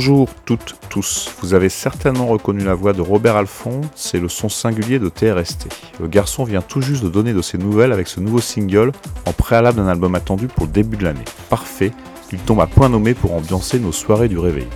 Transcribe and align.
Bonjour 0.00 0.30
toutes, 0.46 0.76
tous. 0.88 1.28
Vous 1.42 1.52
avez 1.52 1.68
certainement 1.68 2.26
reconnu 2.26 2.64
la 2.64 2.72
voix 2.72 2.94
de 2.94 3.02
Robert 3.02 3.36
Alphonse, 3.36 3.84
c'est 3.94 4.18
le 4.18 4.30
son 4.30 4.48
singulier 4.48 4.98
de 4.98 5.10
TRST. 5.10 5.68
Le 6.00 6.08
garçon 6.08 6.44
vient 6.44 6.62
tout 6.62 6.80
juste 6.80 7.04
de 7.04 7.10
donner 7.10 7.34
de 7.34 7.42
ses 7.42 7.58
nouvelles 7.58 7.92
avec 7.92 8.08
ce 8.08 8.18
nouveau 8.18 8.40
single 8.40 8.92
en 9.26 9.34
préalable 9.34 9.76
d'un 9.76 9.88
album 9.88 10.14
attendu 10.14 10.46
pour 10.46 10.64
le 10.64 10.72
début 10.72 10.96
de 10.96 11.04
l'année. 11.04 11.26
Parfait, 11.50 11.92
il 12.32 12.38
tombe 12.38 12.62
à 12.62 12.66
point 12.66 12.88
nommé 12.88 13.12
pour 13.12 13.34
ambiancer 13.34 13.78
nos 13.78 13.92
soirées 13.92 14.28
du 14.28 14.38
réveil. 14.38 14.68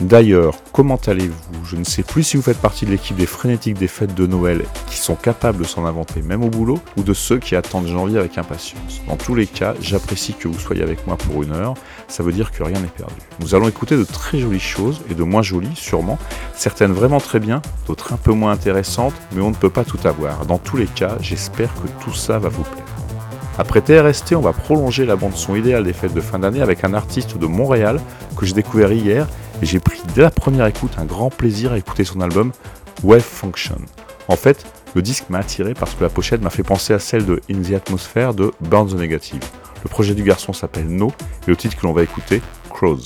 D'ailleurs, 0.00 0.54
comment 0.72 0.98
allez-vous? 1.06 1.64
Je 1.64 1.76
ne 1.76 1.84
sais 1.84 2.02
plus 2.02 2.22
si 2.22 2.36
vous 2.36 2.42
faites 2.42 2.58
partie 2.58 2.86
de 2.86 2.90
l'équipe 2.90 3.16
des 3.16 3.26
frénétiques 3.26 3.78
des 3.78 3.86
fêtes 3.86 4.14
de 4.14 4.26
Noël 4.26 4.64
qui 4.88 4.96
sont 4.96 5.14
capables 5.14 5.58
de 5.58 5.64
s'en 5.64 5.84
inventer 5.84 6.22
même 6.22 6.42
au 6.42 6.48
boulot, 6.48 6.80
ou 6.96 7.02
de 7.02 7.14
ceux 7.14 7.38
qui 7.38 7.54
attendent 7.54 7.86
janvier 7.86 8.18
avec 8.18 8.38
impatience. 8.38 9.00
Dans 9.08 9.16
tous 9.16 9.34
les 9.34 9.46
cas, 9.46 9.74
j'apprécie 9.80 10.34
que 10.34 10.48
vous 10.48 10.58
soyez 10.58 10.82
avec 10.82 11.06
moi 11.06 11.16
pour 11.16 11.42
une 11.42 11.52
heure, 11.52 11.74
ça 12.08 12.22
veut 12.22 12.32
dire 12.32 12.50
que 12.50 12.62
rien 12.62 12.80
n'est 12.80 12.88
perdu. 12.88 13.14
Nous 13.40 13.54
allons 13.54 13.68
écouter 13.68 13.96
de 13.96 14.04
très 14.04 14.38
jolies 14.38 14.60
choses, 14.60 15.02
et 15.10 15.14
de 15.14 15.22
moins 15.22 15.42
jolies 15.42 15.76
sûrement, 15.76 16.18
certaines 16.54 16.92
vraiment 16.92 17.20
très 17.20 17.38
bien, 17.38 17.62
d'autres 17.86 18.12
un 18.12 18.16
peu 18.16 18.32
moins 18.32 18.52
intéressantes, 18.52 19.14
mais 19.32 19.42
on 19.42 19.50
ne 19.50 19.54
peut 19.56 19.70
pas 19.70 19.84
tout 19.84 20.00
avoir. 20.04 20.46
Dans 20.46 20.58
tous 20.58 20.76
les 20.76 20.86
cas, 20.86 21.16
j'espère 21.20 21.72
que 21.74 22.04
tout 22.04 22.14
ça 22.14 22.38
va 22.38 22.48
vous 22.48 22.64
plaire. 22.64 22.84
Après 23.58 23.82
TRST, 23.82 24.34
on 24.34 24.40
va 24.40 24.54
prolonger 24.54 25.04
la 25.04 25.14
bande 25.14 25.36
son 25.36 25.54
idéale 25.54 25.84
des 25.84 25.92
fêtes 25.92 26.14
de 26.14 26.20
fin 26.22 26.38
d'année 26.38 26.62
avec 26.62 26.84
un 26.84 26.94
artiste 26.94 27.36
de 27.36 27.46
Montréal 27.46 28.00
que 28.34 28.46
j'ai 28.46 28.54
découvert 28.54 28.92
hier 28.92 29.28
et 29.62 29.66
j'ai 29.66 29.80
pris 29.80 30.00
dès 30.14 30.22
la 30.22 30.30
première 30.30 30.66
écoute 30.66 30.92
un 30.98 31.04
grand 31.04 31.30
plaisir 31.30 31.72
à 31.72 31.78
écouter 31.78 32.04
son 32.04 32.20
album 32.20 32.52
Wave 33.02 33.22
Function. 33.22 33.78
En 34.28 34.36
fait, 34.36 34.66
le 34.94 35.02
disque 35.02 35.30
m'a 35.30 35.38
attiré 35.38 35.72
parce 35.72 35.94
que 35.94 36.02
la 36.02 36.10
pochette 36.10 36.42
m'a 36.42 36.50
fait 36.50 36.64
penser 36.64 36.92
à 36.92 36.98
celle 36.98 37.24
de 37.24 37.40
In 37.50 37.62
the 37.62 37.72
Atmosphere 37.74 38.34
de 38.34 38.52
Burn 38.60 38.88
the 38.88 38.94
Negative. 38.94 39.42
Le 39.84 39.88
projet 39.88 40.14
du 40.14 40.24
garçon 40.24 40.52
s'appelle 40.52 40.88
No 40.88 41.12
et 41.46 41.50
le 41.50 41.56
titre 41.56 41.76
que 41.76 41.86
l'on 41.86 41.92
va 41.92 42.02
écouter, 42.02 42.42
Crows. 42.70 43.00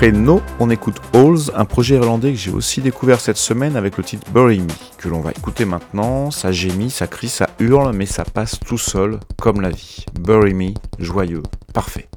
Après 0.00 0.12
No, 0.12 0.40
on 0.60 0.70
écoute 0.70 0.96
Halls, 1.12 1.52
un 1.54 1.66
projet 1.66 1.96
irlandais 1.96 2.32
que 2.32 2.38
j'ai 2.38 2.50
aussi 2.50 2.80
découvert 2.80 3.20
cette 3.20 3.36
semaine 3.36 3.76
avec 3.76 3.98
le 3.98 4.02
titre 4.02 4.26
Bury 4.32 4.60
Me, 4.60 4.66
que 4.96 5.10
l'on 5.10 5.20
va 5.20 5.30
écouter 5.30 5.66
maintenant. 5.66 6.30
Ça 6.30 6.52
gémit, 6.52 6.88
ça 6.88 7.06
crie, 7.06 7.28
ça 7.28 7.50
hurle, 7.58 7.94
mais 7.94 8.06
ça 8.06 8.24
passe 8.24 8.58
tout 8.58 8.78
seul, 8.78 9.20
comme 9.36 9.60
la 9.60 9.68
vie. 9.68 10.06
Bury 10.18 10.54
Me, 10.54 10.72
joyeux, 10.98 11.42
parfait. 11.74 12.08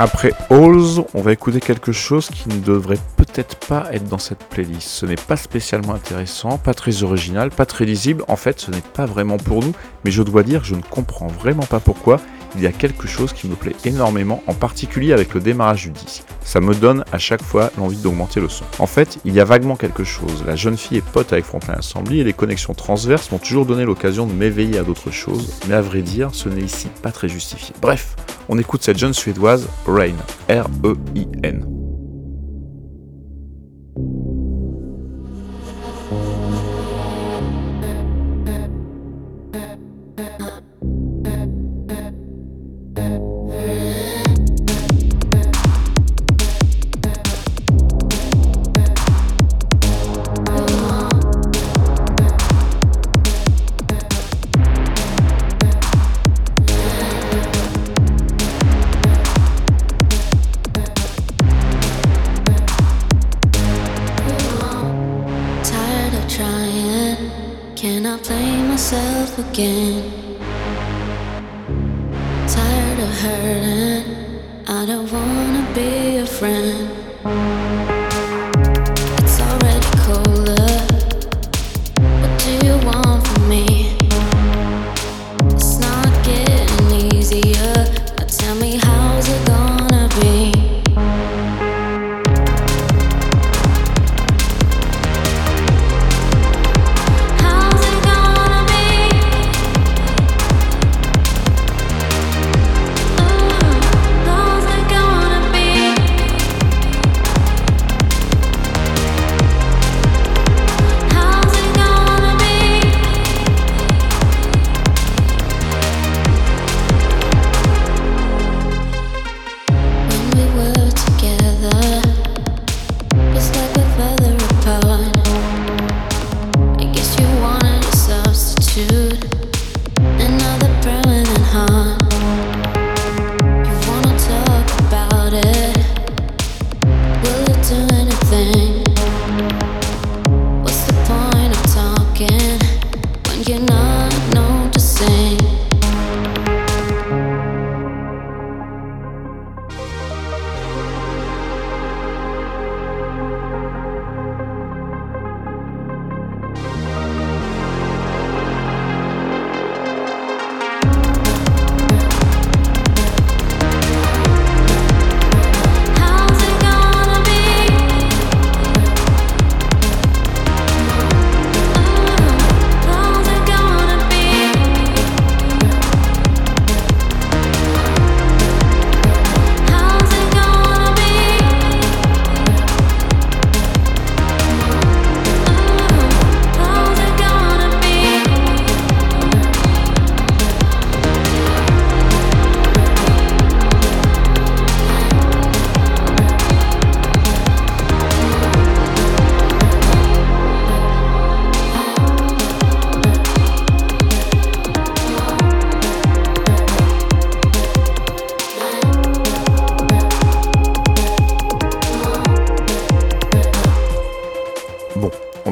Après 0.00 0.32
Halls, 0.48 1.02
on 1.12 1.22
va 1.22 1.32
écouter 1.32 1.58
quelque 1.58 1.90
chose 1.90 2.28
qui 2.28 2.48
ne 2.48 2.60
devrait 2.60 3.00
pas 3.44 3.88
être 3.92 4.08
dans 4.08 4.18
cette 4.18 4.44
playlist. 4.44 4.88
Ce 4.88 5.06
n'est 5.06 5.14
pas 5.14 5.36
spécialement 5.36 5.94
intéressant, 5.94 6.58
pas 6.58 6.74
très 6.74 7.02
original, 7.02 7.50
pas 7.50 7.66
très 7.66 7.84
lisible. 7.84 8.24
En 8.28 8.36
fait, 8.36 8.60
ce 8.60 8.70
n'est 8.70 8.80
pas 8.80 9.06
vraiment 9.06 9.36
pour 9.36 9.62
nous, 9.62 9.72
mais 10.04 10.10
je 10.10 10.22
dois 10.22 10.42
dire, 10.42 10.64
je 10.64 10.74
ne 10.74 10.82
comprends 10.82 11.28
vraiment 11.28 11.64
pas 11.64 11.80
pourquoi. 11.80 12.20
Il 12.56 12.62
y 12.62 12.66
a 12.66 12.72
quelque 12.72 13.06
chose 13.06 13.32
qui 13.32 13.46
me 13.46 13.54
plaît 13.54 13.76
énormément, 13.84 14.42
en 14.46 14.54
particulier 14.54 15.12
avec 15.12 15.34
le 15.34 15.40
démarrage 15.40 15.84
du 15.84 15.90
disque. 15.90 16.24
Ça 16.42 16.60
me 16.60 16.74
donne 16.74 17.04
à 17.12 17.18
chaque 17.18 17.42
fois 17.42 17.70
l'envie 17.76 17.98
d'augmenter 17.98 18.40
le 18.40 18.48
son. 18.48 18.64
En 18.78 18.86
fait, 18.86 19.18
il 19.26 19.34
y 19.34 19.40
a 19.40 19.44
vaguement 19.44 19.76
quelque 19.76 20.04
chose. 20.04 20.44
La 20.46 20.56
jeune 20.56 20.78
fille 20.78 20.98
est 20.98 21.04
pote 21.04 21.32
avec 21.32 21.44
Frontline 21.44 21.78
Assembly 21.78 22.20
et 22.20 22.24
les 22.24 22.32
connexions 22.32 22.72
transverses 22.72 23.30
m'ont 23.30 23.38
toujours 23.38 23.66
donné 23.66 23.84
l'occasion 23.84 24.26
de 24.26 24.32
m'éveiller 24.32 24.78
à 24.78 24.82
d'autres 24.82 25.10
choses, 25.10 25.58
mais 25.68 25.74
à 25.74 25.82
vrai 25.82 26.00
dire, 26.00 26.30
ce 26.32 26.48
n'est 26.48 26.62
ici 26.62 26.88
pas 27.02 27.12
très 27.12 27.28
justifié. 27.28 27.74
Bref, 27.82 28.16
on 28.48 28.58
écoute 28.58 28.82
cette 28.82 28.98
jeune 28.98 29.14
suédoise, 29.14 29.68
Rain, 29.86 30.16
R-E-I-N. 30.48 31.77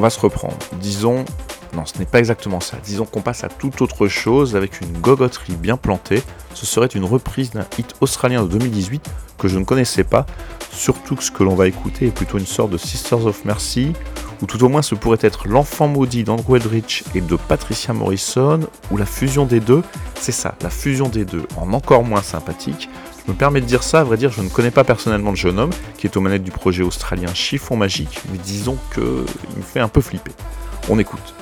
Se 0.09 0.19
reprendre. 0.19 0.57
Disons, 0.81 1.25
non, 1.73 1.85
ce 1.85 1.97
n'est 1.99 2.05
pas 2.05 2.19
exactement 2.19 2.59
ça. 2.59 2.77
Disons 2.83 3.05
qu'on 3.05 3.21
passe 3.21 3.43
à 3.43 3.49
toute 3.49 3.81
autre 3.81 4.07
chose 4.07 4.55
avec 4.55 4.81
une 4.81 4.91
gogoterie 4.99 5.55
bien 5.55 5.77
plantée. 5.77 6.23
Ce 6.53 6.65
serait 6.65 6.87
une 6.87 7.05
reprise 7.05 7.51
d'un 7.51 7.65
hit 7.77 7.93
australien 8.01 8.43
de 8.43 8.47
2018 8.47 9.07
que 9.37 9.47
je 9.47 9.59
ne 9.59 9.63
connaissais 9.63 10.03
pas. 10.03 10.25
Surtout 10.71 11.15
que 11.15 11.23
ce 11.23 11.31
que 11.31 11.43
l'on 11.43 11.55
va 11.55 11.67
écouter 11.67 12.07
est 12.07 12.11
plutôt 12.11 12.37
une 12.37 12.45
sorte 12.45 12.71
de 12.71 12.77
Sisters 12.77 13.25
of 13.25 13.45
Mercy, 13.45 13.93
ou 14.41 14.45
tout 14.45 14.63
au 14.63 14.69
moins 14.69 14.81
ce 14.81 14.95
pourrait 14.95 15.17
être 15.21 15.47
l'enfant 15.47 15.87
maudit 15.87 16.23
d'Andrew 16.23 16.55
Eldritch 16.55 17.03
et 17.15 17.21
de 17.21 17.35
Patricia 17.35 17.93
Morrison, 17.93 18.59
ou 18.91 18.97
la 18.97 19.05
fusion 19.05 19.45
des 19.45 19.59
deux. 19.59 19.83
C'est 20.19 20.31
ça, 20.31 20.55
la 20.61 20.69
fusion 20.69 21.09
des 21.09 21.25
deux, 21.25 21.43
en 21.57 21.73
encore 21.73 22.03
moins 22.03 22.21
sympathique. 22.21 22.89
Me 23.27 23.33
permets 23.33 23.59
de 23.59 23.65
dire 23.65 23.83
ça, 23.83 23.99
à 23.99 24.03
vrai 24.03 24.15
dire, 24.15 24.31
je 24.31 24.41
ne 24.41 24.49
connais 24.49 24.71
pas 24.71 24.85
personnellement 24.85 25.31
le 25.31 25.35
jeune 25.35 25.59
homme 25.59 25.71
qui 25.97 26.07
est 26.07 26.15
aux 26.15 26.21
manettes 26.21 26.43
du 26.43 26.51
projet 26.51 26.83
australien 26.83 27.33
Chiffon 27.33 27.75
Magique, 27.75 28.21
mais 28.31 28.37
disons 28.37 28.77
qu'il 28.93 29.03
me 29.03 29.63
fait 29.63 29.81
un 29.81 29.89
peu 29.89 29.99
flipper. 29.99 30.31
On 30.89 30.97
écoute. 30.97 31.33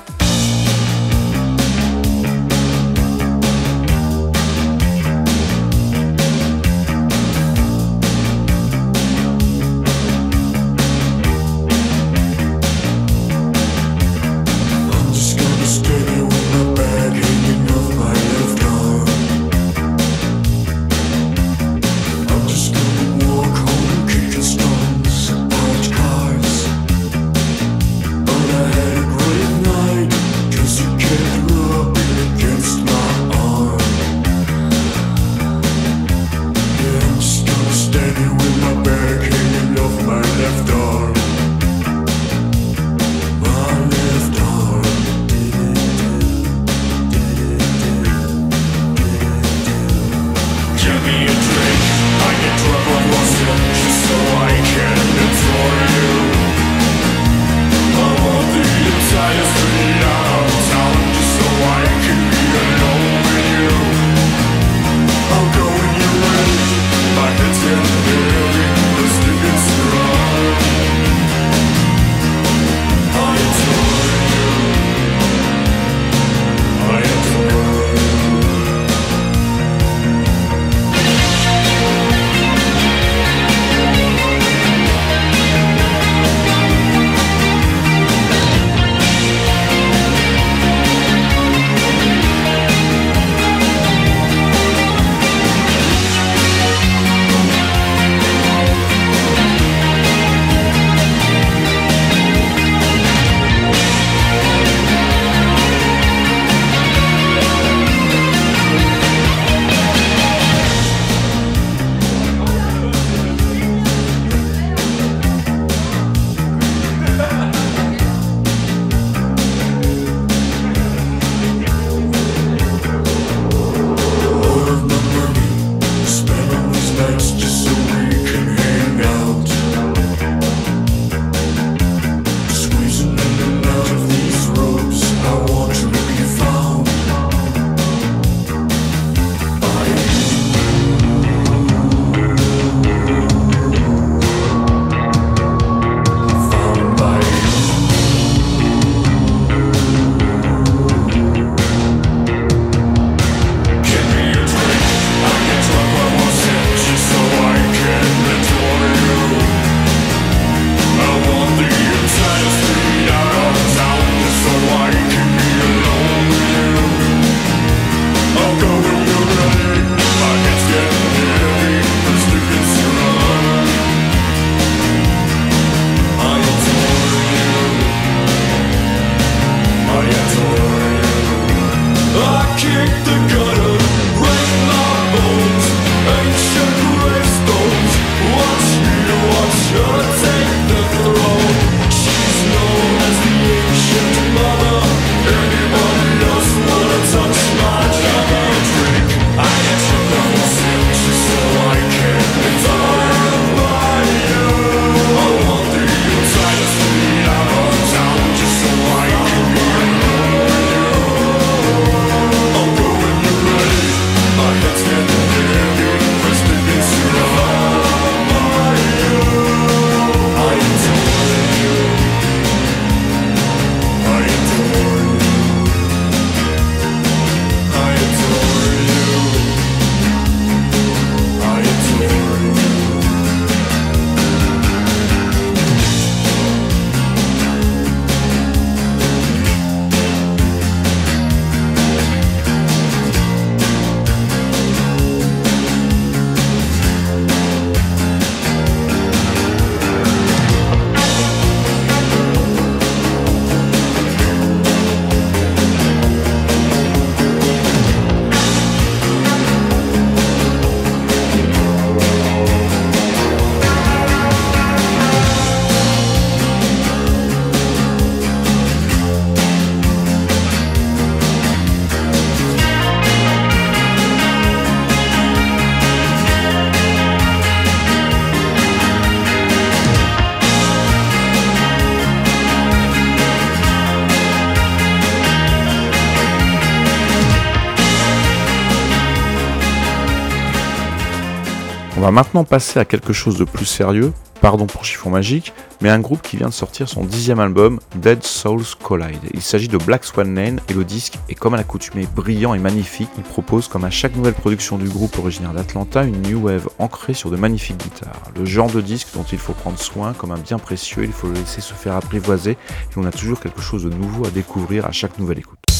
Va 292.06 292.12
maintenant 292.12 292.44
passer 292.44 292.80
à 292.80 292.86
quelque 292.86 293.14
chose 293.14 293.40
de 293.40 293.46
plus 293.46 293.66
sérieux, 293.66 294.14
pardon 294.40 294.68
pour 294.68 294.86
chiffon 294.86 295.10
magique, 295.10 295.54
mais 295.82 295.90
un 295.90 295.98
groupe 295.98 296.22
qui 296.22 296.38
vient 296.38 296.50
de 296.50 296.54
sortir 296.54 296.88
son 296.88 297.04
dixième 297.04 297.40
album, 297.40 297.80
Dead 297.96 298.24
Souls 298.24 298.76
Collide. 298.84 299.24
Il 299.34 299.42
s'agit 299.42 299.68
de 299.68 299.78
Black 299.78 300.06
Swan 300.06 300.36
Lane 300.36 300.60
et 300.70 300.74
le 300.74 300.84
disque 300.84 301.16
est 301.30 301.34
comme 301.34 301.56
à 301.56 301.58
l'accoutumée 301.58 302.08
brillant 302.16 302.54
et 302.54 302.60
magnifique. 302.60 303.10
Il 303.18 303.24
propose, 303.24 303.68
comme 303.68 303.86
à 303.86 303.90
chaque 303.90 304.16
nouvelle 304.16 304.36
production 304.36 304.78
du 304.78 304.88
groupe 304.88 305.18
originaire 305.18 305.54
d'Atlanta, 305.54 306.04
une 306.04 306.22
new 306.22 306.42
wave 306.42 306.70
ancrée 306.78 307.16
sur 307.16 307.32
de 307.32 307.38
magnifiques 307.38 307.78
guitares. 307.78 308.22
Le 308.38 308.46
genre 308.46 308.70
de 308.70 308.82
disque 308.82 309.08
dont 309.16 309.26
il 309.32 309.40
faut 309.40 309.54
prendre 309.54 309.80
soin 309.80 310.14
comme 310.14 310.32
un 310.32 310.38
bien 310.38 310.60
précieux, 310.60 311.06
il 311.06 311.12
faut 311.12 311.28
le 311.28 311.34
laisser 311.34 311.62
se 311.62 311.74
faire 311.74 311.96
apprivoiser 311.96 312.52
et 312.52 312.98
on 312.98 313.06
a 313.06 313.12
toujours 313.12 313.40
quelque 313.40 313.62
chose 313.62 313.84
de 313.84 313.90
nouveau 313.90 314.28
à 314.28 314.30
découvrir 314.30 314.86
à 314.86 314.92
chaque 314.92 315.18
nouvelle 315.18 315.40
écoute. 315.40 315.75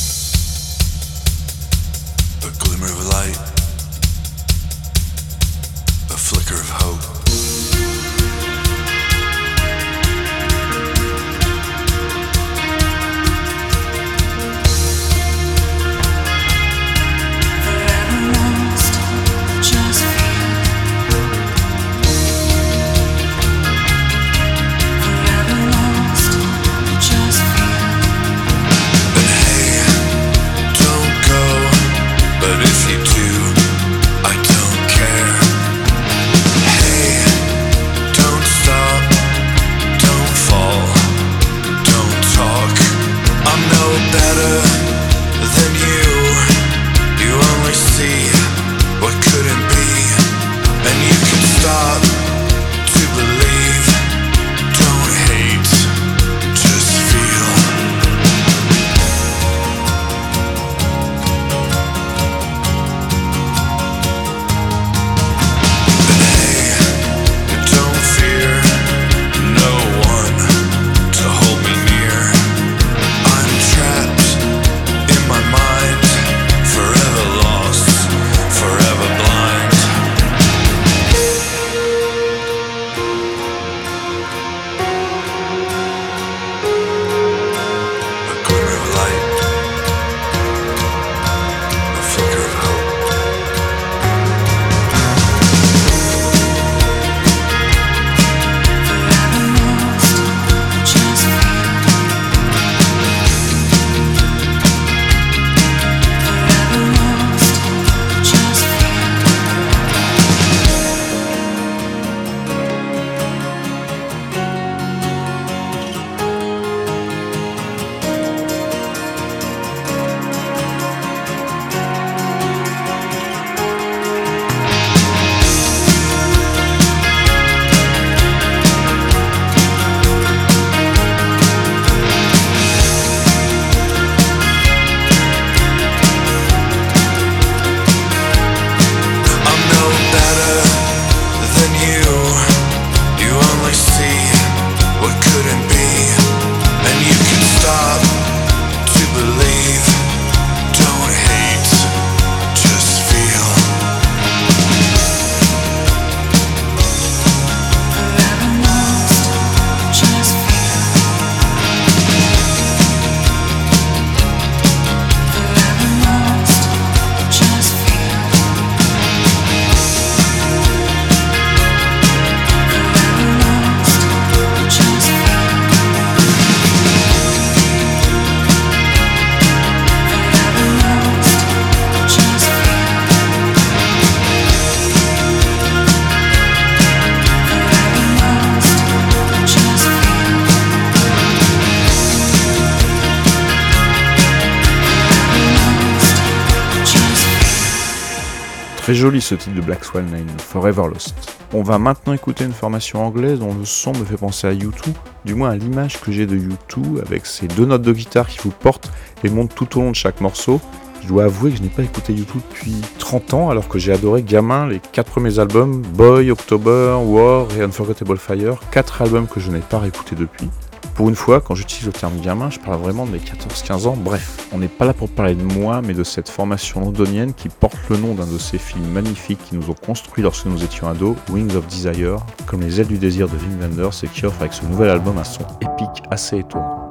Ce 199.22 199.36
titre 199.36 199.56
de 199.56 199.62
Black 199.62 199.84
Swan 199.84 200.06
Line, 200.14 200.30
Forever 200.38 200.84
Lost. 200.92 201.16
On 201.54 201.64
va 201.64 201.78
maintenant 201.78 202.14
écouter 202.14 202.44
une 202.44 202.54
formation 202.54 203.06
anglaise 203.06 203.40
dont 203.40 203.54
le 203.54 203.66
son 203.66 203.92
me 203.92 204.04
fait 204.04 204.18
penser 204.18 204.48
à 204.48 204.54
U2, 204.54 204.94
du 205.26 205.36
moins 205.36 205.52
à 205.52 205.56
l'image 205.56 206.00
que 206.02 206.12
j'ai 206.12 206.26
de 206.26 206.38
U2 206.38 207.02
avec 207.02 207.26
ces 207.26 207.48
deux 207.48 207.66
notes 207.66 207.82
de 207.82 207.94
guitare 207.94 208.28
qui 208.28 208.40
vous 208.40 208.52
portent 208.52 208.92
et 209.24 209.30
montent 209.30 209.56
tout 209.56 209.78
au 209.78 209.82
long 209.82 209.92
de 209.92 209.96
chaque 209.96 210.22
morceau. 210.22 210.60
Je 211.02 211.08
dois 211.08 211.26
avouer 211.26 211.52
que 211.52 211.58
je 211.58 211.62
n'ai 211.62 211.70
pas 211.70 211.84
écouté 211.84 212.14
U2 212.14 212.26
depuis 212.50 212.76
30 213.00 213.34
ans 213.34 213.50
alors 213.50 213.68
que 213.68 213.80
j'ai 213.80 213.94
adoré 213.94 214.24
gamin 214.24 214.68
les 214.68 214.80
quatre 214.80 215.12
premiers 215.12 215.40
albums, 215.40 215.82
Boy, 215.82 216.32
October, 216.32 216.98
War 217.04 217.48
et 217.58 217.62
Unforgettable 217.62 218.18
Fire, 218.18 218.60
quatre 218.72 219.02
albums 219.02 219.28
que 219.28 219.40
je 219.40 219.52
n'ai 219.52 219.60
pas 219.60 219.80
réécoutés 219.80 220.16
depuis. 220.16 220.50
Pour 220.96 221.10
une 221.10 221.16
fois, 221.16 221.42
quand 221.42 221.56
j'utilise 221.56 221.86
le 221.88 221.92
terme 221.92 222.18
gamin, 222.22 222.50
je 222.50 222.58
parle 222.58 222.80
vraiment 222.80 223.06
de 223.06 223.12
mes 223.12 223.18
14-15 223.18 223.86
ans. 223.86 223.98
Bref, 223.98 224.48
on 224.54 224.60
n'est 224.60 224.70
pas 224.70 224.86
là 224.86 224.94
pour 224.94 225.10
parler 225.10 225.36
de 225.36 225.44
moi, 225.44 225.82
mais 225.82 225.94
de 225.94 226.06
cette 226.06 226.30
formation 226.30 226.80
londonienne 226.80 227.34
qui 227.34 227.50
porte 227.50 227.78
le 227.90 227.98
nom 227.98 228.14
d'un 228.14 228.26
de 228.26 228.38
ces 228.38 228.58
films 228.58 228.88
magnifiques 228.88 229.40
qui 229.44 229.56
nous 229.56 229.70
ont 229.70 229.76
construits 229.76 230.24
lorsque 230.24 230.46
nous 230.46 230.64
étions 230.64 230.88
ados, 230.88 231.18
Wings 231.30 231.54
of 231.54 231.68
Desire, 231.68 232.16
comme 232.46 232.62
les 232.62 232.80
ailes 232.80 232.88
du 232.88 232.98
désir 232.98 233.28
de 233.28 233.36
Wim 233.36 233.60
Wenders 233.60 234.04
et 234.04 234.08
qui 234.08 234.26
offre 234.26 234.40
avec 234.40 234.54
ce 234.54 234.66
nouvel 234.66 234.90
album 234.90 235.18
un 235.18 235.26
son 235.26 235.44
épique 235.60 236.02
assez 236.10 236.38
étonnant. 236.38 236.82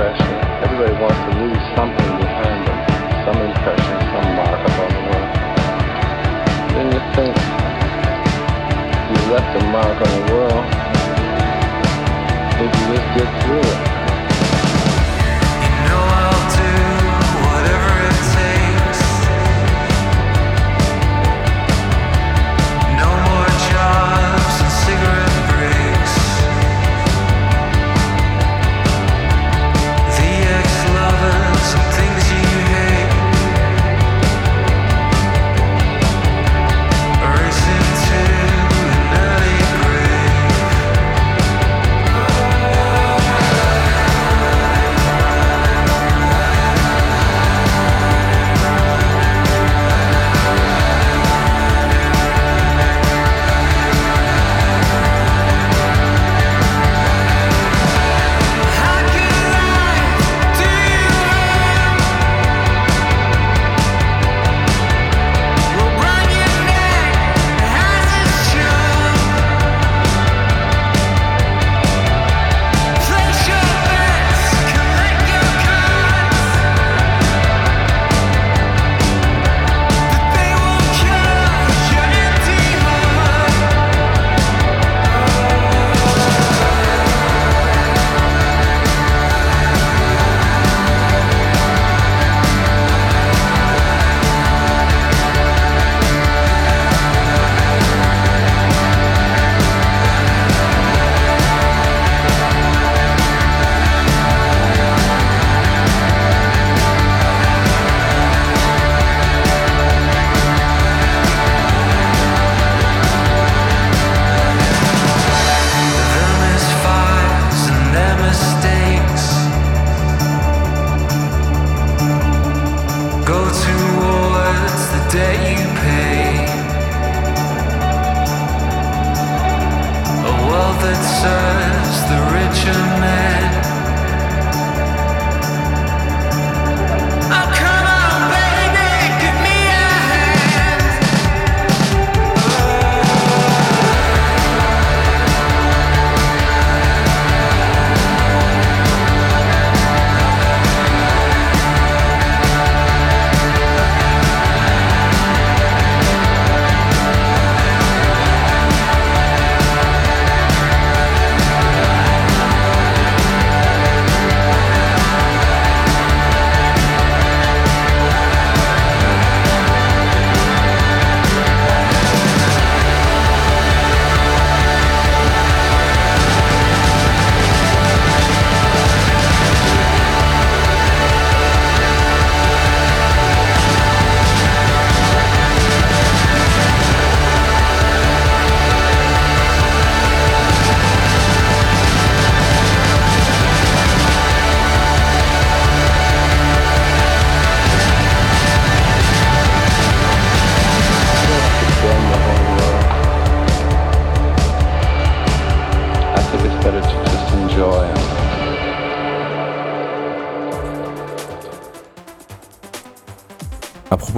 impression. 0.00 0.32
Everybody 0.64 0.94
wants 0.96 1.20
to 1.28 1.32
leave 1.44 1.60
something 1.76 2.10
behind 2.16 2.60
them, 2.66 2.78
some 3.28 3.36
impression, 3.36 3.96
some 4.08 4.28
mark 4.32 4.60
upon 4.64 4.88
the 4.96 5.02
world. 5.08 5.30
Then 6.72 6.86
you 6.88 7.02
think 7.12 7.36
you 9.10 9.18
left 9.28 9.52
a 9.56 9.64
mark 9.68 9.98
on 10.00 10.12
the 10.16 10.32
world 10.32 10.64
if 12.64 12.70
you 12.80 12.84
just 12.96 13.08
get 13.14 13.42
through 13.44 13.60
it. 13.60 13.99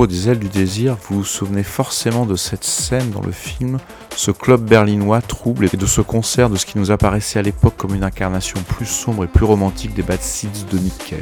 Des 0.07 0.29
ailes 0.29 0.39
du 0.39 0.49
désir, 0.49 0.97
vous 1.09 1.19
vous 1.19 1.25
souvenez 1.25 1.63
forcément 1.63 2.27
de 2.27 2.37
cette 2.37 2.65
scène 2.65 3.11
dans 3.11 3.21
le 3.21 3.33
film, 3.33 3.79
ce 4.17 4.31
club 4.31 4.63
berlinois 4.63 5.21
trouble 5.21 5.69
et 5.73 5.77
de 5.77 5.87
ce 5.87 6.01
concert 6.01 6.51
de 6.51 6.57
ce 6.57 6.67
qui 6.67 6.79
nous 6.79 6.91
apparaissait 6.91 7.39
à 7.39 7.43
l'époque 7.43 7.77
comme 7.77 7.95
une 7.95 8.05
incarnation 8.05 8.61
plus 8.67 8.87
sombre 8.87 9.25
et 9.25 9.27
plus 9.27 9.45
romantique 9.45 9.95
des 9.95 10.03
Bad 10.03 10.21
Seeds 10.21 10.67
de 10.71 10.79
Nick 10.79 10.99
Cave. 10.99 11.21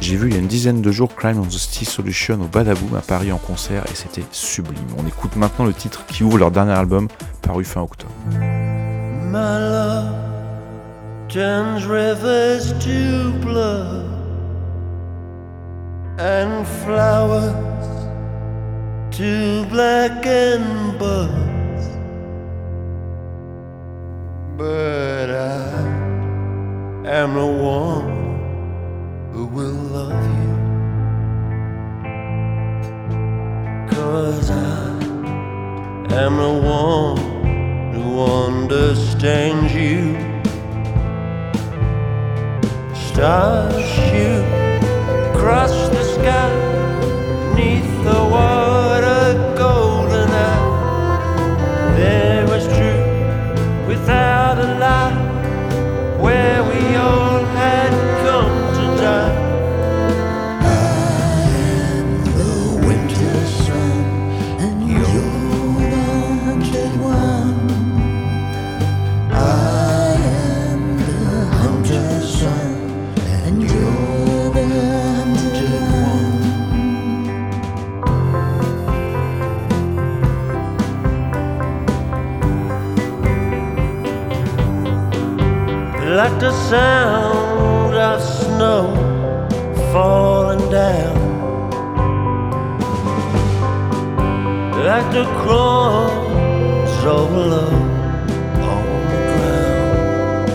J'ai 0.00 0.16
vu 0.16 0.28
il 0.28 0.34
y 0.34 0.36
a 0.36 0.40
une 0.40 0.46
dizaine 0.46 0.82
de 0.82 0.92
jours 0.92 1.14
Crime 1.14 1.38
on 1.38 1.46
the 1.46 1.52
Steel 1.52 1.88
Solution 1.88 2.34
au 2.40 2.46
Badaboom 2.46 2.94
à 2.96 3.00
Paris 3.00 3.32
en 3.32 3.38
concert 3.38 3.84
et 3.90 3.94
c'était 3.94 4.24
sublime. 4.32 4.82
On 4.98 5.06
écoute 5.06 5.36
maintenant 5.36 5.64
le 5.64 5.72
titre 5.72 6.04
qui 6.06 6.24
ouvre 6.24 6.38
leur 6.38 6.50
dernier 6.50 6.72
album 6.72 7.08
paru 7.40 7.64
fin 7.64 7.82
octobre. 7.82 8.12
and 16.18 16.66
flowers 16.84 17.71
to 19.12 19.66
blacken 19.66 20.96
buds, 20.96 21.86
but 24.56 25.28
I 25.28 25.68
am 27.06 27.34
the 27.34 27.46
one 27.46 29.30
who 29.32 29.44
will 29.44 29.80
love 29.98 30.24
you. 30.40 30.54
Cause 33.94 34.50
I 34.50 34.96
am 36.12 36.36
the 36.38 36.54
one 36.66 37.18
who 37.92 38.22
understands 38.22 39.74
you. 39.74 40.16
Stars 42.94 43.84
shoot 43.84 44.44
across 45.34 45.88
the 45.90 46.01
like 86.22 86.38
the 86.38 86.52
sound 86.70 87.94
of 87.96 88.22
snow 88.22 88.84
falling 89.92 90.64
down, 90.70 91.16
like 94.88 95.08
the 95.18 95.24
crumbs 95.40 96.94
of 97.16 97.26
love 97.52 97.82
on 98.72 98.86
the 99.10 99.20
ground, 99.32 100.48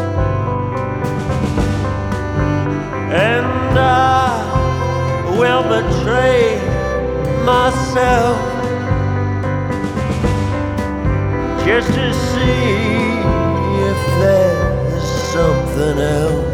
and 3.12 3.78
I 3.78 4.32
will 5.38 5.64
betray 5.76 6.44
myself 7.44 8.40
just 11.66 11.90
to 11.98 12.06
see 12.14 12.62
if 13.90 14.00
there's 14.22 14.47
nothing 15.78 16.00
else. 16.00 16.47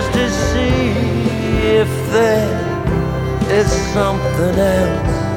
Just 0.00 0.12
to 0.14 0.30
see 0.30 0.92
if 1.76 2.10
there 2.10 3.50
is 3.50 3.70
something 3.92 4.58
else. 4.58 5.29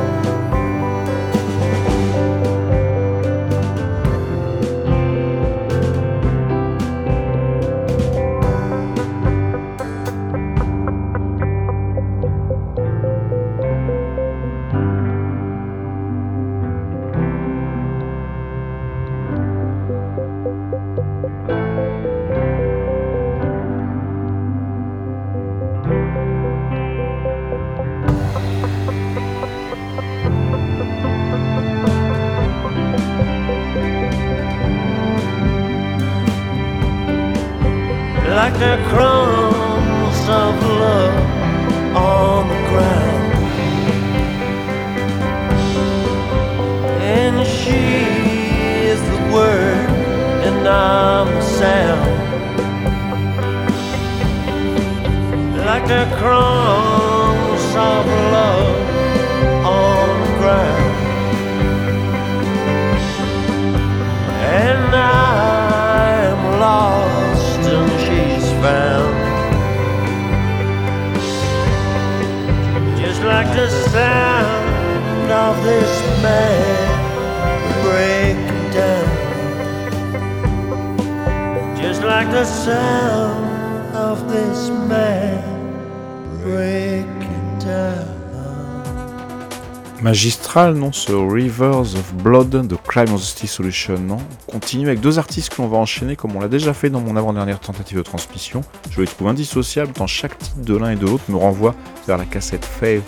Magistral, 90.56 90.75
non, 90.75 90.91
ce 90.91 91.12
Rivers 91.12 91.79
of 91.79 92.13
Blood 92.13 92.67
de 92.67 92.75
Crime 92.75 93.17
City 93.17 93.47
Solution, 93.47 93.97
non 93.97 94.19
On 94.47 94.51
continue 94.51 94.85
avec 94.85 94.99
deux 94.99 95.17
artistes 95.17 95.49
que 95.51 95.60
l'on 95.60 95.67
va 95.67 95.77
enchaîner 95.77 96.15
comme 96.15 96.35
on 96.35 96.39
l'a 96.39 96.47
déjà 96.47 96.75
fait 96.75 96.91
dans 96.91 96.99
mon 96.99 97.15
avant-dernière 97.15 97.60
tentative 97.60 97.97
de 97.97 98.04
transmission. 98.04 98.62
Je 98.91 99.01
les 99.01 99.08
trouve 99.08 99.29
indissociables 99.29 99.93
tant 99.93 100.06
chaque 100.06 100.37
titre 100.37 100.62
de 100.62 100.77
l'un 100.77 100.91
et 100.91 100.95
de 100.95 101.08
l'autre 101.08 101.23
me 101.29 101.37
renvoie 101.37 101.73
vers 102.06 102.19
la 102.19 102.25
cassette 102.25 102.65
Fave 102.65 103.01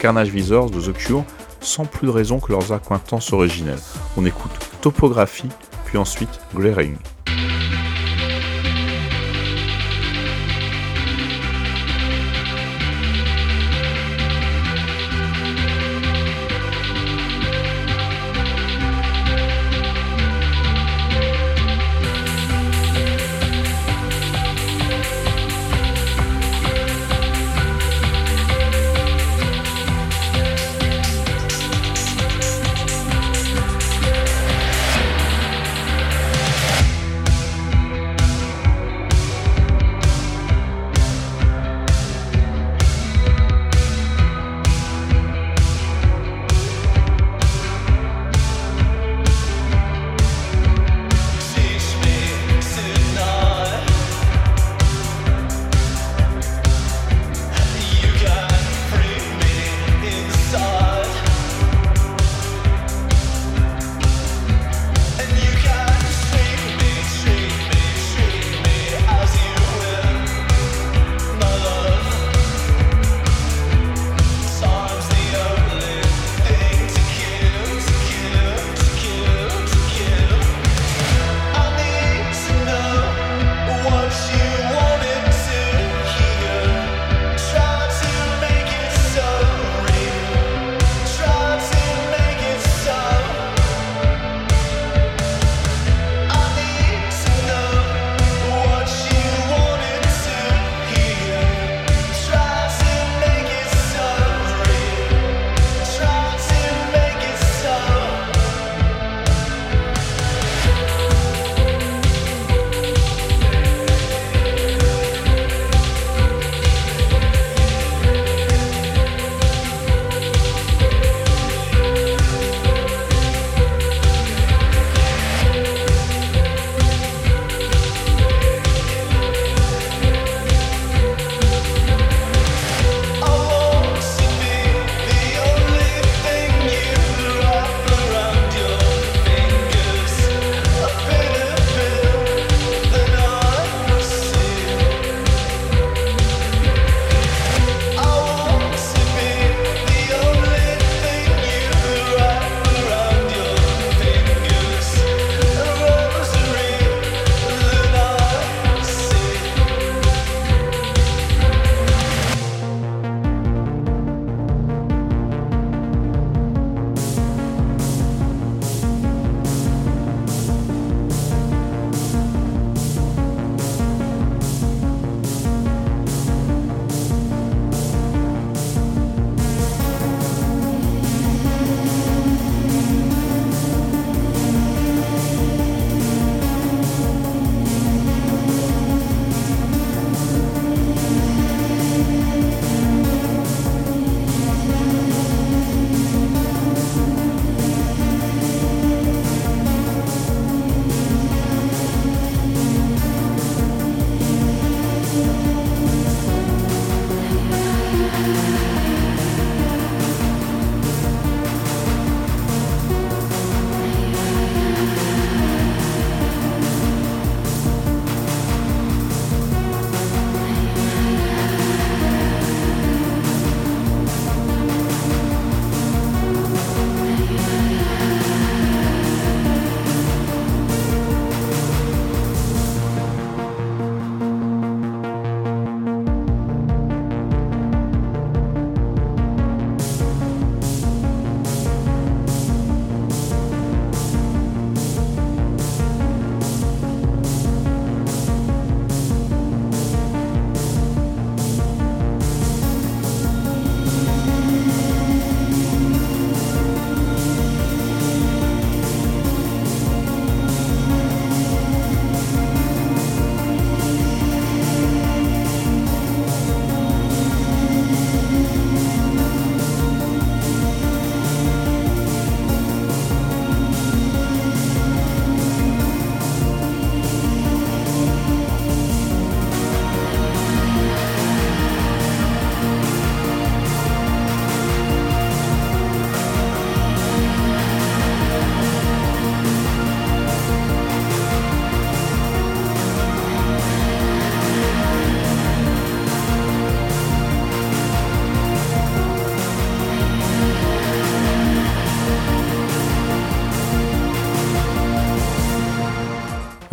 Carnage 0.00 0.30
Visors 0.30 0.70
de 0.70 0.80
The 0.80 0.94
Cure, 0.94 1.24
sans 1.60 1.84
plus 1.84 2.06
de 2.06 2.12
raison 2.12 2.40
que 2.40 2.50
leurs 2.50 2.72
accointances 2.72 3.30
originelles. 3.34 3.82
On 4.16 4.24
écoute 4.24 4.52
Topographie, 4.80 5.50
puis 5.84 5.98
ensuite 5.98 6.40
Glaring. 6.54 6.96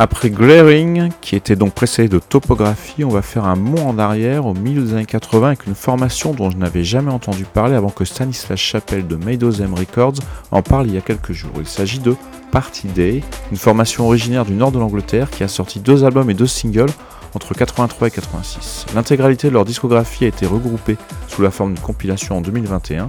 Après 0.04 0.30
Glaring, 0.30 1.12
qui 1.22 1.38
était 1.38 1.56
donc 1.56 1.74
précédé 1.74 2.10
de 2.10 2.20
Topographie, 2.20 3.06
on 3.06 3.10
va 3.10 3.22
faire 3.22 3.46
un 3.46 3.56
bond 3.56 3.88
en 3.88 3.98
arrière 3.98 4.46
au 4.46 4.54
milieu 4.54 4.82
des 4.82 4.94
années 4.96 5.06
80 5.06 5.48
avec 5.48 5.66
une 5.66 5.76
formation 5.76 6.34
dont 6.34 6.50
je 6.50 6.58
n'avais 6.58 6.84
jamais 6.84 7.10
entendu 7.10 7.46
parler 7.46 7.74
avant 7.74 7.88
que 7.88 8.04
Stanislas 8.04 8.60
Chappelle 8.60 9.08
de 9.08 9.16
Maidozem 9.16 9.74
Records 9.74 10.16
en 10.52 10.62
parle 10.62 10.88
il 10.88 10.96
y 10.96 10.98
a 10.98 11.02
quelques 11.02 11.32
jours. 11.32 11.54
Il 11.58 11.68
s'agit 11.68 12.00
de 12.00 12.18
Party 12.52 12.88
Day, 12.88 13.24
une 13.50 13.56
formation 13.56 14.06
originaire 14.06 14.44
du 14.44 14.52
nord 14.52 14.74
de 14.74 14.80
l'Angleterre 14.80 15.30
qui 15.30 15.46
a 15.46 15.48
sorti 15.48 15.80
deux 15.80 16.04
albums 16.04 16.30
et 16.30 16.34
deux 16.34 16.48
singles 16.48 16.92
entre 17.34 17.54
83 17.54 18.10
et 18.10 18.12
86. 18.12 18.88
L'intégralité 18.96 19.48
de 19.48 19.54
leur 19.54 19.64
discographie 19.64 20.26
a 20.26 20.28
été 20.28 20.46
regroupée 20.46 20.98
sous 21.30 21.42
la 21.42 21.50
forme 21.50 21.76
d'une 21.76 21.82
compilation 21.82 22.40
en 22.40 22.42
2021 22.42 23.08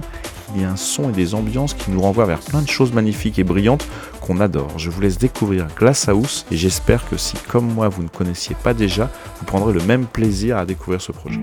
il 0.55 0.61
y 0.61 0.65
a 0.65 0.71
un 0.71 0.75
son 0.77 1.09
et 1.09 1.11
des 1.11 1.35
ambiances 1.35 1.73
qui 1.73 1.91
nous 1.91 2.01
renvoient 2.01 2.25
vers 2.25 2.39
plein 2.39 2.61
de 2.61 2.69
choses 2.69 2.93
magnifiques 2.93 3.37
et 3.39 3.43
brillantes 3.43 3.85
qu'on 4.21 4.39
adore. 4.39 4.79
Je 4.79 4.89
vous 4.89 5.01
laisse 5.01 5.17
découvrir 5.17 5.67
Glasshouse 5.75 6.45
et 6.51 6.57
j'espère 6.57 7.07
que 7.07 7.17
si, 7.17 7.35
comme 7.49 7.71
moi, 7.71 7.89
vous 7.89 8.03
ne 8.03 8.07
connaissiez 8.07 8.55
pas 8.63 8.73
déjà, 8.73 9.11
vous 9.39 9.45
prendrez 9.45 9.73
le 9.73 9.81
même 9.81 10.05
plaisir 10.05 10.57
à 10.57 10.65
découvrir 10.65 11.01
ce 11.01 11.11
projet. 11.11 11.41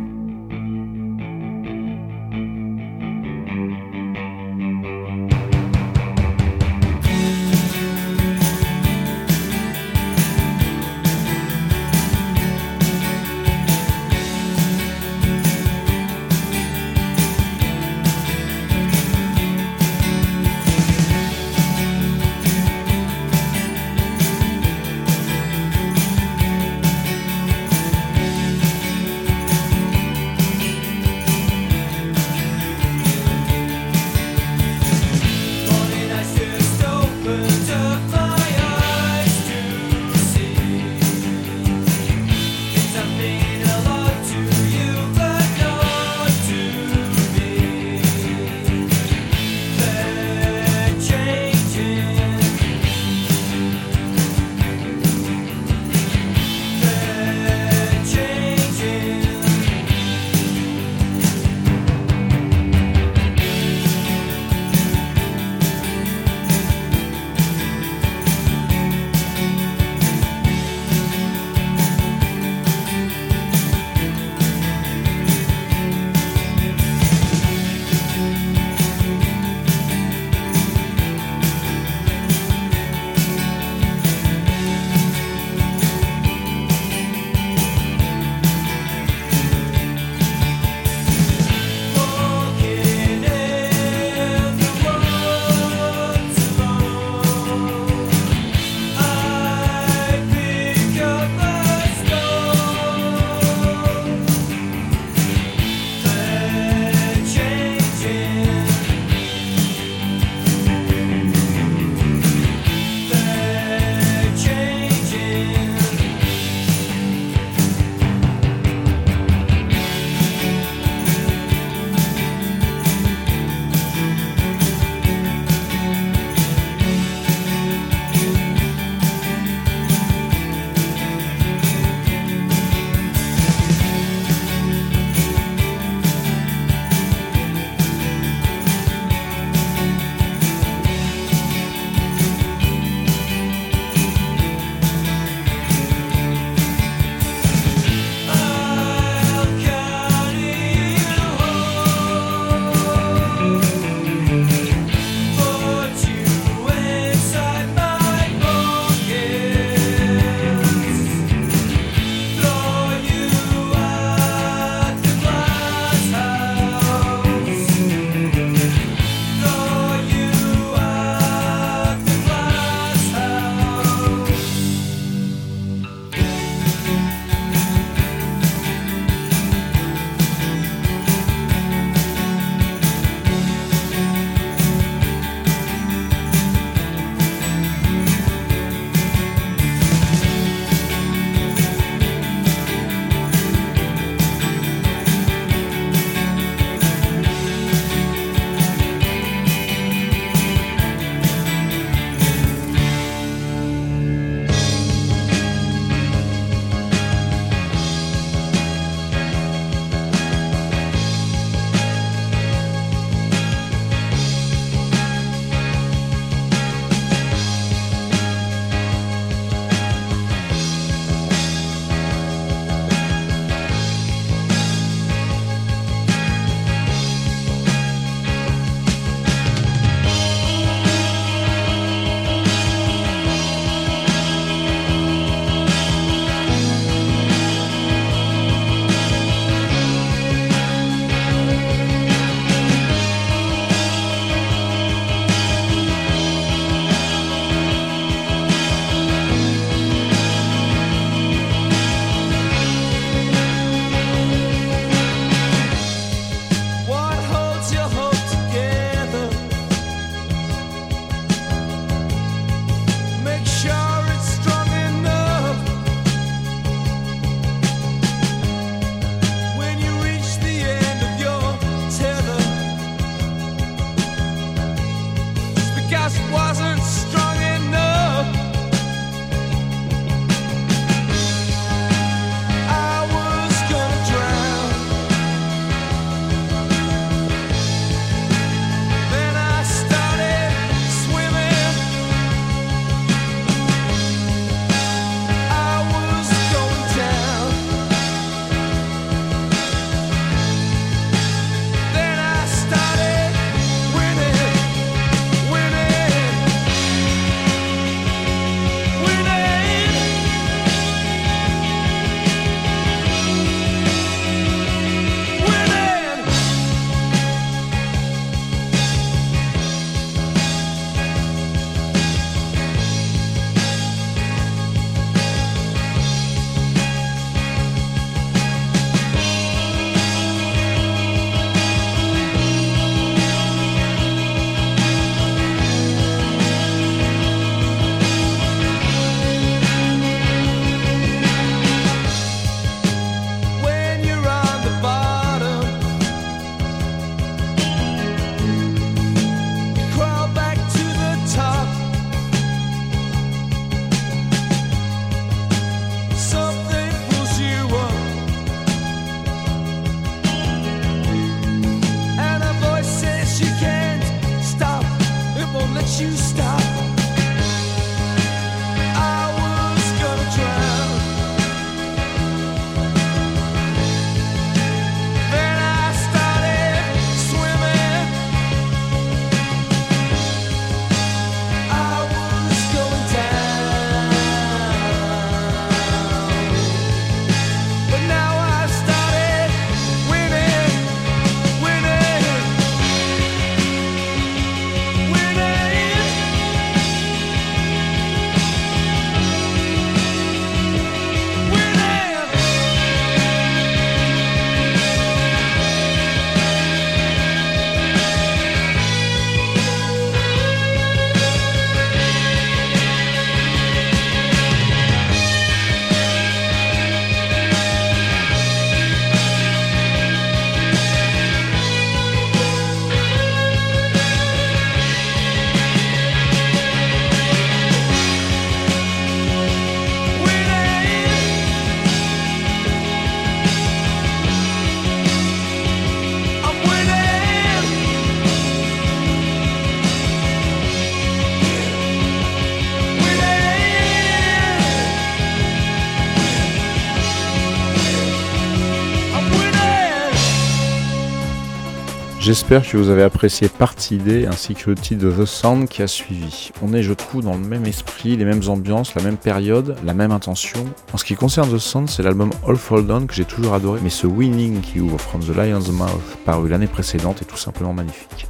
J'espère 452.22 452.62
que 452.62 452.76
vous 452.76 452.88
avez 452.88 453.02
apprécié 453.02 453.48
Partie 453.48 453.96
D 453.96 454.26
ainsi 454.26 454.54
que 454.54 454.70
le 454.70 454.76
titre 454.76 455.04
de 455.04 455.10
The 455.10 455.26
Sound 455.26 455.68
qui 455.68 455.82
a 455.82 455.88
suivi. 455.88 456.52
On 456.62 456.72
est, 456.72 456.84
je 456.84 456.92
trouve, 456.92 457.24
dans 457.24 457.32
le 457.34 457.40
même 457.40 457.66
esprit, 457.66 458.16
les 458.16 458.24
mêmes 458.24 458.42
ambiances, 458.46 458.94
la 458.94 459.02
même 459.02 459.16
période, 459.16 459.74
la 459.84 459.92
même 459.92 460.12
intention. 460.12 460.64
En 460.92 460.98
ce 460.98 461.04
qui 461.04 461.16
concerne 461.16 461.52
The 461.52 461.58
Sound, 461.58 461.90
c'est 461.90 462.04
l'album 462.04 462.30
All 462.46 462.54
Fall 462.54 462.86
Down 462.86 463.08
que 463.08 463.14
j'ai 463.14 463.24
toujours 463.24 463.54
adoré, 463.54 463.80
mais 463.82 463.90
ce 463.90 464.06
Winning 464.06 464.60
qui 464.60 464.78
ouvre 464.78 465.00
From 465.00 465.20
the 465.20 465.34
Lion's 465.36 465.68
Mouth, 465.72 465.90
paru 466.24 466.48
l'année 466.48 466.68
précédente, 466.68 467.22
est 467.22 467.24
tout 467.24 467.36
simplement 467.36 467.72
magnifique. 467.72 468.28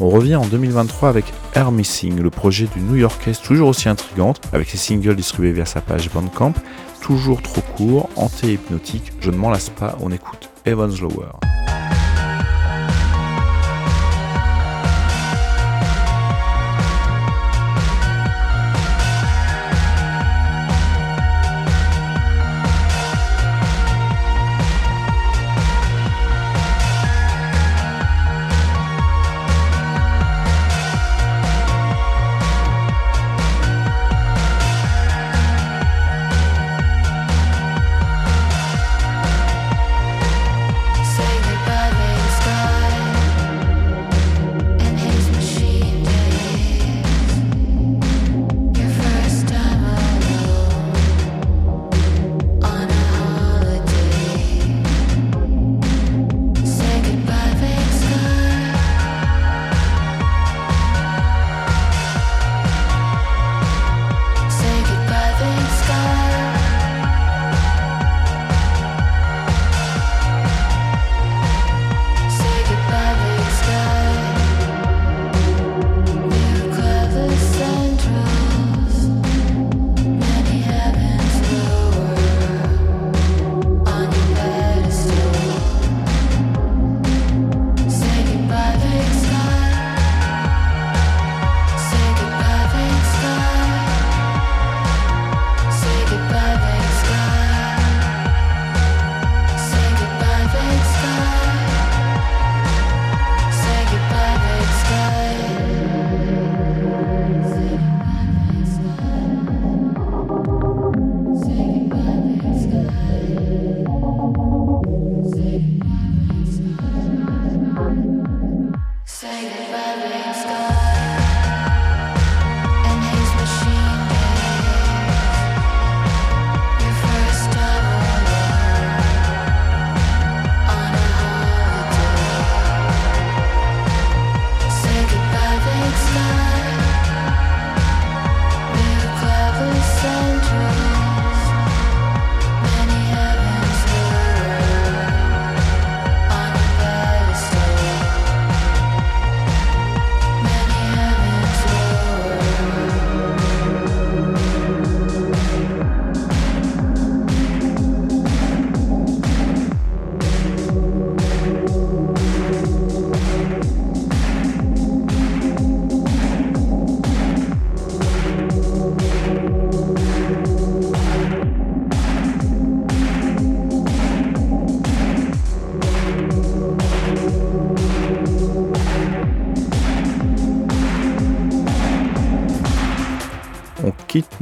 On 0.00 0.08
revient 0.08 0.34
en 0.34 0.46
2023 0.46 1.08
avec 1.08 1.26
Air 1.54 1.70
Missing, 1.70 2.20
le 2.20 2.30
projet 2.30 2.66
du 2.74 2.80
New 2.80 2.96
Yorkaise 2.96 3.40
toujours 3.40 3.68
aussi 3.68 3.88
intrigante, 3.88 4.40
avec 4.52 4.68
ses 4.68 4.78
singles 4.78 5.14
distribués 5.14 5.52
via 5.52 5.64
sa 5.64 5.80
page 5.80 6.10
Bandcamp, 6.10 6.54
toujours 7.00 7.40
trop 7.40 7.62
court, 7.76 8.10
anté-hypnotique, 8.16 9.12
je 9.20 9.30
ne 9.30 9.36
m'en 9.36 9.50
lasse 9.50 9.70
pas, 9.70 9.96
on 10.00 10.10
écoute 10.10 10.50
Evans 10.66 10.96
Lower. 11.00 11.51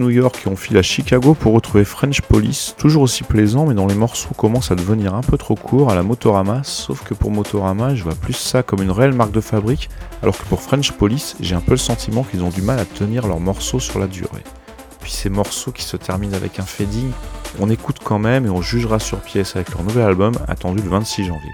New 0.01 0.11
York 0.11 0.42
et 0.44 0.48
on 0.48 0.57
file 0.57 0.78
à 0.78 0.82
Chicago 0.82 1.34
pour 1.34 1.53
retrouver 1.53 1.84
French 1.84 2.22
Police, 2.22 2.74
toujours 2.78 3.03
aussi 3.03 3.22
plaisant 3.22 3.66
mais 3.66 3.74
dont 3.74 3.86
les 3.86 3.94
morceaux 3.94 4.34
commencent 4.34 4.70
à 4.70 4.74
devenir 4.74 5.14
un 5.14 5.20
peu 5.20 5.36
trop 5.36 5.55
courts 5.55 5.90
à 5.90 5.94
la 5.94 6.03
Motorama, 6.03 6.62
sauf 6.64 7.05
que 7.05 7.14
pour 7.14 7.30
Motorama 7.30 7.94
je 7.94 8.03
vois 8.03 8.14
plus 8.14 8.32
ça 8.32 8.62
comme 8.62 8.82
une 8.82 8.90
réelle 8.90 9.12
marque 9.12 9.32
de 9.32 9.40
fabrique, 9.40 9.90
alors 10.22 10.36
que 10.36 10.44
pour 10.44 10.62
French 10.62 10.92
Police 10.92 11.36
j'ai 11.40 11.55
un 11.55 11.61
peu 11.61 11.72
le 11.72 11.76
sentiment 11.76 12.24
qu'ils 12.24 12.42
ont 12.42 12.48
du 12.48 12.62
mal 12.62 12.78
à 12.78 12.84
tenir 12.84 13.28
leurs 13.28 13.40
morceaux 13.40 13.80
sur 13.80 13.98
la 13.98 14.07
durée. 14.07 14.42
Puis 15.01 15.12
ces 15.12 15.30
morceaux 15.30 15.70
qui 15.70 15.84
se 15.84 15.96
terminent 15.96 16.36
avec 16.36 16.59
un 16.59 16.64
fading, 16.64 17.11
on 17.61 17.70
écoute 17.70 17.98
quand 18.03 18.18
même 18.18 18.46
et 18.46 18.51
on 18.51 18.62
jugera 18.62 18.98
sur 18.98 19.20
pièce 19.20 19.55
avec 19.55 19.70
leur 19.70 19.84
nouvel 19.84 20.05
album 20.05 20.34
attendu 20.48 20.82
le 20.82 20.88
26 20.88 21.24
janvier. 21.24 21.53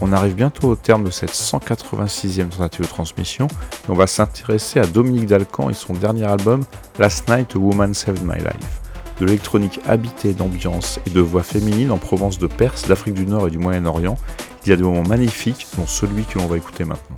On 0.00 0.12
arrive 0.12 0.34
bientôt 0.34 0.68
au 0.68 0.76
terme 0.76 1.04
de 1.04 1.10
cette 1.10 1.30
186e 1.30 2.48
tentative 2.48 2.80
de 2.80 2.90
transmission 2.90 3.46
et 3.46 3.90
on 3.90 3.94
va 3.94 4.08
s'intéresser 4.08 4.80
à 4.80 4.86
Dominique 4.86 5.26
Dalcan 5.26 5.70
et 5.70 5.74
son 5.74 5.92
dernier 5.92 6.24
album 6.24 6.64
Last 6.98 7.28
Night 7.28 7.54
a 7.54 7.58
Woman 7.58 7.94
Saved 7.94 8.24
My 8.24 8.38
Life. 8.38 8.80
De 9.20 9.26
l'électronique 9.26 9.78
habitée 9.86 10.32
d'ambiance 10.32 10.98
et 11.06 11.10
de 11.10 11.20
voix 11.20 11.44
féminines 11.44 11.92
en 11.92 11.98
Provence 11.98 12.38
de 12.40 12.48
Perse, 12.48 12.88
d'Afrique 12.88 13.14
du 13.14 13.26
Nord 13.26 13.46
et 13.46 13.50
du 13.50 13.58
Moyen-Orient, 13.58 14.16
il 14.66 14.70
y 14.70 14.72
a 14.72 14.76
des 14.76 14.82
moments 14.82 15.06
magnifiques, 15.06 15.68
dont 15.78 15.86
celui 15.86 16.24
que 16.24 16.38
l'on 16.40 16.46
va 16.46 16.56
écouter 16.56 16.84
maintenant. 16.84 17.16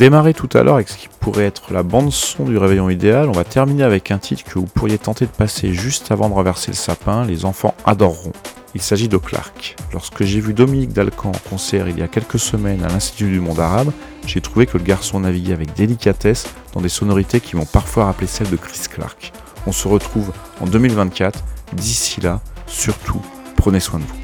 Démarré 0.00 0.32
tout 0.32 0.48
à 0.54 0.62
l'heure 0.62 0.76
avec 0.76 0.88
ce 0.88 0.96
qui 0.96 1.08
pourrait 1.20 1.44
être 1.44 1.74
la 1.74 1.82
bande 1.82 2.10
son 2.10 2.44
du 2.44 2.56
réveillon 2.56 2.88
idéal. 2.88 3.28
On 3.28 3.32
va 3.32 3.44
terminer 3.44 3.82
avec 3.82 4.10
un 4.10 4.16
titre 4.16 4.44
que 4.44 4.58
vous 4.58 4.64
pourriez 4.64 4.96
tenter 4.96 5.26
de 5.26 5.30
passer 5.30 5.74
juste 5.74 6.10
avant 6.10 6.30
de 6.30 6.34
renverser 6.34 6.70
le 6.70 6.76
sapin. 6.76 7.26
Les 7.26 7.44
enfants 7.44 7.74
adoreront. 7.84 8.32
Il 8.74 8.80
s'agit 8.80 9.08
de 9.08 9.18
Clark. 9.18 9.76
Lorsque 9.92 10.24
j'ai 10.24 10.40
vu 10.40 10.54
Dominique 10.54 10.94
Dalcan 10.94 11.28
en 11.28 11.50
concert 11.50 11.86
il 11.86 11.98
y 11.98 12.02
a 12.02 12.08
quelques 12.08 12.38
semaines 12.38 12.82
à 12.82 12.88
l'Institut 12.88 13.30
du 13.30 13.40
monde 13.40 13.60
arabe, 13.60 13.92
j'ai 14.26 14.40
trouvé 14.40 14.64
que 14.64 14.78
le 14.78 14.84
garçon 14.84 15.20
naviguait 15.20 15.52
avec 15.52 15.74
délicatesse 15.74 16.46
dans 16.72 16.80
des 16.80 16.88
sonorités 16.88 17.42
qui 17.42 17.56
m'ont 17.56 17.66
parfois 17.66 18.06
rappelé 18.06 18.26
celles 18.26 18.48
de 18.48 18.56
Chris 18.56 18.84
Clark. 18.90 19.32
On 19.66 19.72
se 19.72 19.86
retrouve 19.86 20.32
en 20.62 20.64
2024. 20.64 21.44
D'ici 21.74 22.22
là, 22.22 22.40
surtout, 22.66 23.20
prenez 23.54 23.80
soin 23.80 23.98
de 23.98 24.04
vous. 24.04 24.19